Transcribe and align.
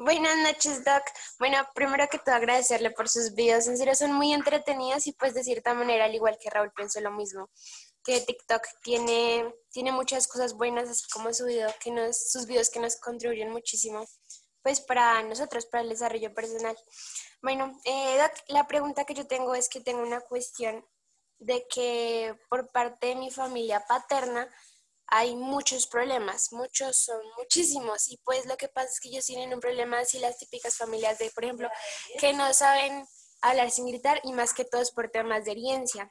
Buenas 0.00 0.36
noches, 0.44 0.84
Doc. 0.84 1.02
Bueno, 1.40 1.58
primero 1.74 2.06
que 2.08 2.20
todo 2.20 2.36
agradecerle 2.36 2.92
por 2.92 3.08
sus 3.08 3.34
videos. 3.34 3.66
En 3.66 3.76
serio, 3.76 3.96
son 3.96 4.12
muy 4.12 4.32
entretenidos 4.32 5.08
y 5.08 5.12
pues 5.12 5.34
de 5.34 5.42
cierta 5.42 5.74
manera, 5.74 6.04
al 6.04 6.14
igual 6.14 6.38
que 6.40 6.48
Raúl, 6.48 6.70
pienso 6.70 7.00
lo 7.00 7.10
mismo. 7.10 7.50
Que 8.04 8.20
TikTok 8.20 8.62
tiene, 8.80 9.52
tiene 9.72 9.90
muchas 9.90 10.28
cosas 10.28 10.54
buenas, 10.54 10.88
así 10.88 11.02
como 11.12 11.34
su 11.34 11.46
video 11.46 11.68
que 11.82 11.90
nos, 11.90 12.30
sus 12.30 12.46
videos 12.46 12.70
que 12.70 12.78
nos 12.78 12.94
contribuyen 12.94 13.50
muchísimo, 13.50 14.06
pues 14.62 14.80
para 14.80 15.20
nosotros, 15.24 15.66
para 15.66 15.82
el 15.82 15.88
desarrollo 15.88 16.32
personal. 16.32 16.78
Bueno, 17.42 17.76
eh, 17.84 18.18
Doc, 18.18 18.30
la 18.46 18.68
pregunta 18.68 19.04
que 19.04 19.14
yo 19.14 19.26
tengo 19.26 19.56
es 19.56 19.68
que 19.68 19.80
tengo 19.80 20.02
una 20.02 20.20
cuestión 20.20 20.86
de 21.40 21.66
que 21.68 22.36
por 22.48 22.70
parte 22.70 23.08
de 23.08 23.16
mi 23.16 23.32
familia 23.32 23.84
paterna, 23.88 24.48
hay 25.10 25.36
muchos 25.36 25.86
problemas, 25.86 26.52
muchos 26.52 26.96
son 27.04 27.20
muchísimos. 27.36 28.08
Y 28.08 28.18
pues 28.18 28.46
lo 28.46 28.56
que 28.56 28.68
pasa 28.68 28.88
es 28.88 29.00
que 29.00 29.08
ellos 29.08 29.26
tienen 29.26 29.52
un 29.52 29.60
problema 29.60 30.00
así 30.00 30.18
las 30.18 30.38
típicas 30.38 30.76
familias 30.76 31.18
de, 31.18 31.30
por 31.30 31.44
ejemplo, 31.44 31.68
que 32.18 32.32
no 32.32 32.52
saben 32.52 33.06
hablar 33.40 33.70
sin 33.70 33.86
gritar 33.86 34.20
y 34.24 34.32
más 34.32 34.52
que 34.52 34.64
todo 34.64 34.82
es 34.82 34.90
por 34.90 35.10
temas 35.10 35.44
de 35.44 35.52
herencia. 35.52 36.10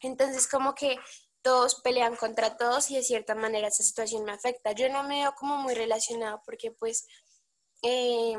Entonces 0.00 0.46
como 0.46 0.74
que 0.74 0.96
todos 1.42 1.80
pelean 1.82 2.16
contra 2.16 2.56
todos 2.56 2.90
y 2.90 2.96
de 2.96 3.02
cierta 3.02 3.34
manera 3.34 3.68
esa 3.68 3.82
situación 3.82 4.24
me 4.24 4.32
afecta. 4.32 4.72
Yo 4.72 4.88
no 4.88 5.02
me 5.04 5.20
veo 5.20 5.34
como 5.34 5.56
muy 5.56 5.74
relacionado 5.74 6.42
porque 6.44 6.70
pues... 6.70 7.06
Eh, 7.82 8.36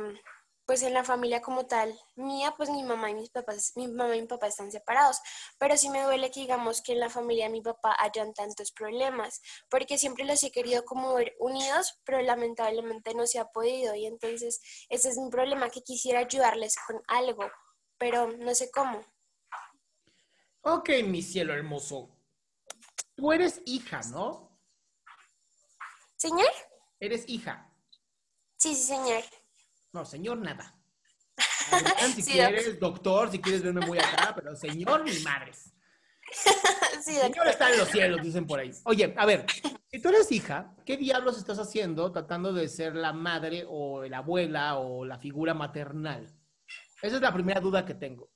pues 0.69 0.83
en 0.83 0.93
la 0.93 1.03
familia 1.03 1.41
como 1.41 1.65
tal 1.65 1.99
mía, 2.15 2.53
pues 2.55 2.69
mi 2.69 2.83
mamá 2.83 3.09
y 3.09 3.15
mis 3.15 3.31
papás, 3.31 3.71
mi 3.75 3.87
mamá 3.87 4.15
y 4.15 4.21
mi 4.21 4.27
papá 4.27 4.45
están 4.45 4.71
separados, 4.71 5.19
pero 5.57 5.75
sí 5.75 5.89
me 5.89 6.03
duele 6.03 6.29
que 6.29 6.41
digamos 6.41 6.83
que 6.83 6.91
en 6.91 6.99
la 6.99 7.09
familia 7.09 7.45
de 7.45 7.53
mi 7.53 7.61
papá 7.61 7.95
hayan 7.97 8.35
tantos 8.35 8.71
problemas, 8.71 9.41
porque 9.67 9.97
siempre 9.97 10.25
los 10.25 10.43
he 10.43 10.51
querido 10.51 10.85
como 10.85 11.15
ver 11.15 11.35
unidos, 11.39 11.99
pero 12.05 12.21
lamentablemente 12.21 13.15
no 13.15 13.25
se 13.25 13.39
ha 13.39 13.45
podido 13.45 13.95
y 13.95 14.05
entonces 14.05 14.61
ese 14.89 15.09
es 15.09 15.17
mi 15.17 15.31
problema, 15.31 15.71
que 15.71 15.81
quisiera 15.81 16.19
ayudarles 16.19 16.75
con 16.85 17.01
algo, 17.07 17.49
pero 17.97 18.27
no 18.37 18.53
sé 18.53 18.69
cómo. 18.69 19.03
Ok, 20.61 20.89
mi 21.03 21.23
cielo 21.23 21.55
hermoso. 21.55 22.15
Tú 23.15 23.31
eres 23.31 23.59
hija, 23.65 24.01
¿no? 24.11 24.55
¿Señor? 26.15 26.51
Eres 26.99 27.27
hija. 27.27 27.73
Sí, 28.57 28.75
sí, 28.75 28.83
señor. 28.83 29.23
No, 29.91 30.05
señor, 30.05 30.37
nada. 30.37 30.75
si 32.15 32.23
quieres, 32.23 32.79
doctor, 32.79 33.31
si 33.31 33.39
quieres 33.39 33.63
verme 33.63 33.85
muy 33.85 33.97
acá, 33.97 34.33
pero 34.35 34.55
señor, 34.55 35.03
mi 35.03 35.19
madre. 35.19 35.51
Sí, 37.01 37.13
señor 37.13 37.47
está 37.47 37.71
en 37.71 37.79
los 37.79 37.87
cielos, 37.87 38.21
dicen 38.21 38.45
por 38.45 38.59
ahí. 38.59 38.71
Oye, 38.83 39.15
a 39.17 39.25
ver, 39.25 39.45
si 39.87 39.99
tú 39.99 40.09
eres 40.09 40.31
hija, 40.31 40.75
¿qué 40.85 40.95
diablos 40.97 41.37
estás 41.37 41.57
haciendo 41.57 42.11
tratando 42.11 42.53
de 42.53 42.67
ser 42.67 42.95
la 42.95 43.13
madre 43.13 43.65
o 43.67 44.03
la 44.03 44.19
abuela 44.19 44.77
o 44.77 45.05
la 45.05 45.17
figura 45.17 45.55
maternal? 45.55 46.31
Esa 47.01 47.15
es 47.15 47.21
la 47.21 47.33
primera 47.33 47.59
duda 47.61 47.85
que 47.85 47.95
tengo. 47.95 48.29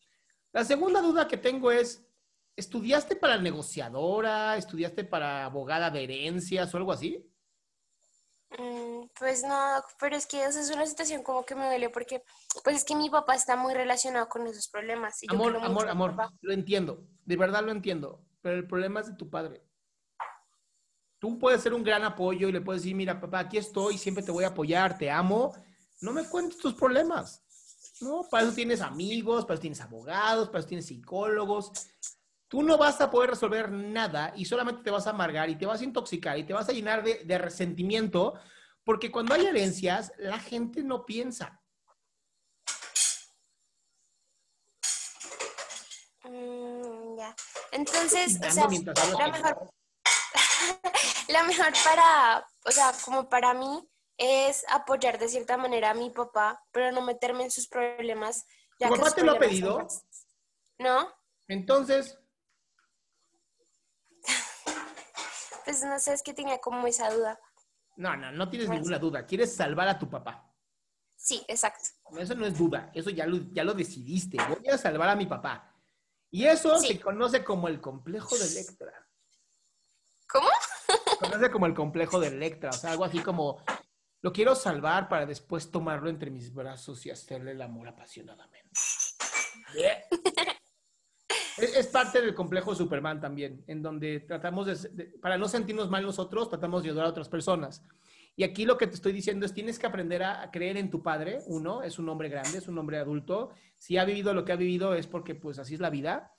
La 0.53 0.63
segunda 0.63 1.01
duda 1.01 1.27
que 1.27 1.37
tengo 1.37 1.71
es, 1.71 2.07
¿estudiaste 2.55 3.15
para 3.15 3.37
negociadora? 3.37 4.57
¿Estudiaste 4.57 5.03
para 5.03 5.45
abogada 5.45 5.91
de 5.91 6.03
herencias 6.03 6.73
o 6.73 6.77
algo 6.77 6.93
así? 6.93 7.23
Mm, 8.59 9.07
pues 9.17 9.43
no, 9.43 9.83
pero 9.99 10.15
es 10.15 10.27
que 10.27 10.43
esa 10.43 10.59
es 10.59 10.69
una 10.69 10.85
situación 10.85 11.23
como 11.23 11.43
que 11.45 11.55
me 11.55 11.65
duele 11.65 11.89
porque, 11.89 12.23
pues 12.63 12.77
es 12.77 12.83
que 12.83 12.95
mi 12.95 13.09
papá 13.09 13.35
está 13.35 13.55
muy 13.55 13.73
relacionado 13.73 14.29
con 14.29 14.45
esos 14.45 14.67
problemas. 14.67 15.19
amor, 15.29 15.57
amor, 15.57 15.89
amor, 15.89 16.15
lo 16.41 16.53
entiendo, 16.53 17.03
de 17.25 17.35
verdad 17.35 17.63
lo 17.63 17.71
entiendo, 17.71 18.23
pero 18.41 18.55
el 18.57 18.67
problema 18.67 18.99
es 18.99 19.07
de 19.07 19.15
tu 19.15 19.29
padre. 19.29 19.63
Tú 21.17 21.39
puedes 21.39 21.61
ser 21.61 21.73
un 21.73 21.83
gran 21.83 22.03
apoyo 22.03 22.49
y 22.49 22.51
le 22.51 22.61
puedes 22.61 22.81
decir, 22.81 22.95
mira, 22.95 23.19
papá, 23.19 23.39
aquí 23.39 23.57
estoy, 23.57 23.97
siempre 23.97 24.23
te 24.23 24.31
voy 24.31 24.43
a 24.43 24.49
apoyar, 24.49 24.97
te 24.97 25.09
amo. 25.09 25.53
No 26.01 26.11
me 26.11 26.27
cuentes 26.27 26.57
tus 26.57 26.73
problemas. 26.73 27.41
No, 28.01 28.27
para 28.29 28.43
eso 28.43 28.53
tienes 28.53 28.81
amigos, 28.81 29.45
para 29.45 29.53
eso 29.53 29.61
tienes 29.61 29.79
abogados, 29.79 30.49
para 30.49 30.59
eso 30.59 30.67
tienes 30.67 30.85
psicólogos. 30.85 31.71
Tú 32.53 32.61
no 32.61 32.77
vas 32.77 33.01
a 33.01 33.09
poder 33.09 33.31
resolver 33.31 33.71
nada 33.71 34.31
y 34.35 34.45
solamente 34.45 34.83
te 34.83 34.91
vas 34.91 35.07
a 35.07 35.09
amargar 35.09 35.49
y 35.49 35.55
te 35.55 35.65
vas 35.65 35.81
a 35.81 35.85
intoxicar 35.85 36.37
y 36.37 36.43
te 36.43 36.53
vas 36.53 36.69
a 36.69 36.71
llenar 36.71 37.03
de, 37.03 37.37
resentimiento 37.39 38.35
porque 38.83 39.11
cuando 39.11 39.33
hay 39.33 39.47
herencias, 39.47 40.13
la 40.19 40.37
gente 40.37 40.83
no 40.83 41.03
piensa. 41.03 41.59
Mm, 46.25 47.17
ya. 47.17 47.35
Entonces, 47.71 48.39
o 48.39 48.51
sea, 48.51 48.67
la 49.17 49.27
mejor, 49.29 49.71
la 51.29 51.43
mejor 51.45 51.73
para, 51.83 52.47
o 52.65 52.71
sea, 52.71 52.93
como 53.03 53.29
para 53.29 53.55
mí, 53.55 53.83
es 54.15 54.63
apoyar 54.69 55.17
de 55.17 55.27
cierta 55.27 55.57
manera 55.57 55.89
a 55.89 55.95
mi 55.95 56.11
papá, 56.11 56.63
pero 56.71 56.91
no 56.91 57.01
meterme 57.01 57.45
en 57.45 57.49
sus 57.49 57.67
problemas. 57.67 58.45
Ya 58.79 58.89
¿Tu 58.89 58.97
papá 58.97 59.09
te 59.09 59.23
lo 59.23 59.31
ha 59.31 59.39
pedido? 59.39 59.87
No. 60.77 61.11
Entonces, 61.47 62.19
Pues 65.63 65.83
no 65.83 65.97
sé, 65.99 66.13
es 66.13 66.23
que 66.23 66.33
tenía 66.33 66.59
como 66.59 66.85
esa 66.87 67.09
duda. 67.13 67.39
No, 67.95 68.15
no, 68.15 68.31
no 68.31 68.49
tienes 68.49 68.69
ninguna 68.69 68.97
duda. 68.97 69.25
Quieres 69.25 69.55
salvar 69.55 69.87
a 69.87 69.99
tu 69.99 70.09
papá. 70.09 70.49
Sí, 71.15 71.43
exacto. 71.47 71.89
Eso 72.17 72.35
no 72.35 72.45
es 72.45 72.57
duda, 72.57 72.91
eso 72.93 73.09
ya 73.09 73.25
lo, 73.25 73.37
ya 73.51 73.63
lo 73.63 73.73
decidiste. 73.73 74.37
Voy 74.49 74.67
a 74.67 74.77
salvar 74.77 75.09
a 75.09 75.15
mi 75.15 75.25
papá. 75.25 75.73
Y 76.29 76.45
eso 76.45 76.77
se 76.79 76.99
conoce 76.99 77.43
como 77.43 77.67
el 77.67 77.79
complejo 77.79 78.35
de 78.37 78.45
Electra. 78.45 78.91
¿Cómo? 80.27 80.49
Se 80.87 81.17
conoce 81.17 81.51
como 81.51 81.65
el 81.67 81.73
complejo 81.73 82.19
de 82.19 82.27
Electra, 82.27 82.71
o 82.71 82.73
sea, 82.73 82.91
algo 82.91 83.05
así 83.05 83.19
como 83.19 83.63
lo 84.21 84.33
quiero 84.33 84.55
salvar 84.55 85.09
para 85.09 85.25
después 85.25 85.69
tomarlo 85.69 86.09
entre 86.09 86.31
mis 86.31 86.53
brazos 86.53 87.05
y 87.05 87.11
hacerle 87.11 87.51
el 87.51 87.61
amor 87.61 87.89
apasionadamente. 87.89 88.71
Es, 91.57 91.87
parte 91.87 92.21
del 92.21 92.33
complejo 92.33 92.73
Superman 92.73 93.19
también, 93.21 93.63
en 93.67 93.81
donde 93.81 94.21
tratamos 94.21 94.65
de, 94.65 95.05
para 95.21 95.37
no 95.37 95.47
sentirnos 95.47 95.89
mal 95.89 96.03
nosotros, 96.03 96.49
tratamos 96.49 96.83
de 96.83 96.89
ayudar 96.89 97.05
a 97.05 97.09
otras 97.09 97.29
personas. 97.29 97.83
Y 98.35 98.43
aquí 98.43 98.65
lo 98.65 98.77
que 98.77 98.87
te 98.87 98.95
estoy 98.95 99.13
diciendo 99.13 99.45
es, 99.45 99.53
tienes 99.53 99.77
que 99.77 99.85
aprender 99.85 100.23
a, 100.23 100.49
creer 100.49 100.77
en 100.77 100.89
tu 100.89 101.03
padre. 101.03 101.39
Uno, 101.45 101.83
es 101.83 101.99
un 101.99 102.09
hombre 102.09 102.29
grande, 102.29 102.57
es 102.57 102.67
un 102.67 102.77
hombre 102.79 102.97
adulto. 102.97 103.51
Si 103.77 103.97
ha 103.97 104.05
vivido 104.05 104.33
lo 104.33 104.43
que 104.43 104.51
ha 104.51 104.55
vivido 104.55 104.95
es 104.95 105.05
porque 105.05 105.35
pues 105.35 105.59
así 105.59 105.75
es 105.75 105.79
la 105.79 105.91
vida. 105.91 106.33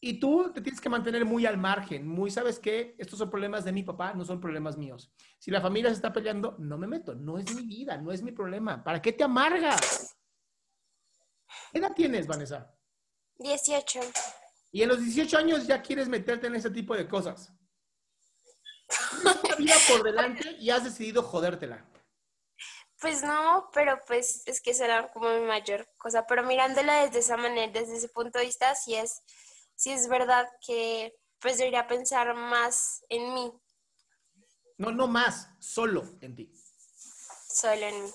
Y 0.00 0.20
tú 0.20 0.52
te 0.54 0.60
tienes 0.60 0.80
que 0.80 0.88
mantener 0.88 1.24
muy 1.24 1.46
al 1.46 1.58
margen, 1.58 2.06
muy, 2.06 2.30
¿sabes 2.30 2.58
qué? 2.58 2.94
Estos 2.98 3.18
son 3.18 3.30
problemas 3.30 3.64
de 3.64 3.72
mi 3.72 3.82
papá, 3.82 4.12
no 4.14 4.24
son 4.24 4.40
problemas 4.40 4.76
míos. 4.76 5.10
Si 5.38 5.50
la 5.50 5.60
familia 5.60 5.90
se 5.90 5.96
está 5.96 6.12
peleando, 6.12 6.54
no 6.58 6.78
me 6.78 6.86
meto, 6.86 7.14
no 7.14 7.38
es 7.38 7.54
mi 7.54 7.62
vida, 7.62 7.96
no 7.96 8.12
es 8.12 8.22
mi 8.22 8.32
problema. 8.32 8.84
¿Para 8.84 9.00
qué 9.00 9.12
te 9.12 9.24
amargas? 9.24 10.16
¿Qué 11.72 11.78
edad 11.78 11.92
tienes, 11.94 12.26
Vanessa? 12.26 12.75
18. 13.38 14.00
Y 14.72 14.82
en 14.82 14.88
los 14.88 15.00
18 15.00 15.38
años 15.38 15.66
ya 15.66 15.82
quieres 15.82 16.08
meterte 16.08 16.46
en 16.46 16.54
ese 16.54 16.70
tipo 16.70 16.96
de 16.96 17.08
cosas. 17.08 17.52
Tienes 19.42 19.56
vida 19.56 19.74
por 19.88 20.02
delante 20.02 20.56
y 20.58 20.70
has 20.70 20.84
decidido 20.84 21.22
jodértela. 21.22 21.84
Pues 23.00 23.22
no, 23.22 23.68
pero 23.72 23.98
pues 24.06 24.42
es 24.46 24.60
que 24.60 24.72
será 24.72 25.10
como 25.12 25.28
mi 25.30 25.46
mayor 25.46 25.88
cosa. 25.96 26.26
Pero 26.26 26.44
mirándola 26.44 27.04
desde 27.04 27.18
esa 27.18 27.36
manera, 27.36 27.72
desde 27.72 27.96
ese 27.96 28.08
punto 28.08 28.38
de 28.38 28.46
vista, 28.46 28.74
sí 28.74 28.94
es, 28.94 29.22
sí 29.74 29.92
es 29.92 30.08
verdad 30.08 30.48
que 30.66 31.14
pues 31.40 31.58
debería 31.58 31.86
pensar 31.86 32.34
más 32.34 33.04
en 33.08 33.34
mí. 33.34 33.52
No, 34.78 34.90
no 34.90 35.06
más, 35.06 35.48
solo 35.58 36.04
en 36.20 36.36
ti. 36.36 36.52
Solo 37.48 37.86
en 37.86 38.04
mí. 38.04 38.10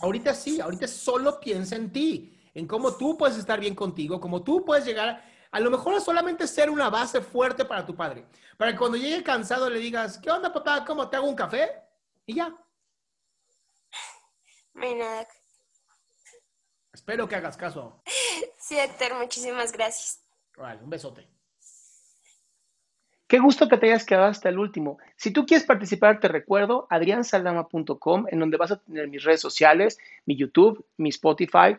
Ahorita 0.00 0.34
sí, 0.34 0.60
ahorita 0.60 0.86
solo 0.88 1.40
piensa 1.40 1.76
en 1.76 1.92
ti 1.92 2.39
en 2.54 2.66
cómo 2.66 2.96
tú 2.96 3.16
puedes 3.16 3.36
estar 3.36 3.60
bien 3.60 3.74
contigo, 3.74 4.20
cómo 4.20 4.42
tú 4.42 4.64
puedes 4.64 4.84
llegar, 4.84 5.24
a 5.50 5.60
lo 5.60 5.70
mejor 5.70 5.94
es 5.94 6.04
solamente 6.04 6.46
ser 6.46 6.70
una 6.70 6.90
base 6.90 7.20
fuerte 7.20 7.64
para 7.64 7.84
tu 7.84 7.94
padre, 7.94 8.26
para 8.56 8.72
que 8.72 8.78
cuando 8.78 8.96
llegue 8.96 9.22
cansado 9.22 9.68
le 9.68 9.78
digas, 9.78 10.18
¿qué 10.18 10.30
onda 10.30 10.52
papá? 10.52 10.84
¿Cómo 10.84 11.08
te 11.08 11.16
hago 11.16 11.28
un 11.28 11.36
café? 11.36 11.70
Y 12.26 12.34
ya. 12.34 12.54
Nada. 14.74 15.26
Espero 16.92 17.28
que 17.28 17.36
hagas 17.36 17.56
caso. 17.56 18.02
Sí, 18.58 18.78
Héctor, 18.78 19.18
muchísimas 19.18 19.72
gracias. 19.72 20.22
Vale, 20.56 20.82
un 20.82 20.90
besote. 20.90 21.28
Qué 23.26 23.38
gusto 23.38 23.68
que 23.68 23.76
te 23.78 23.86
hayas 23.86 24.04
quedado 24.04 24.26
hasta 24.26 24.48
el 24.48 24.58
último. 24.58 24.98
Si 25.16 25.32
tú 25.32 25.46
quieres 25.46 25.64
participar, 25.64 26.18
te 26.18 26.26
recuerdo 26.28 26.88
adriansaldama.com, 26.90 28.26
en 28.28 28.40
donde 28.40 28.56
vas 28.56 28.72
a 28.72 28.80
tener 28.80 29.08
mis 29.08 29.22
redes 29.22 29.40
sociales, 29.40 29.98
mi 30.26 30.36
YouTube, 30.36 30.84
mi 30.96 31.10
Spotify, 31.10 31.78